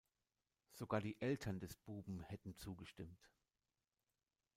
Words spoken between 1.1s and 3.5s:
Eltern des Buben hätten zugestimmt.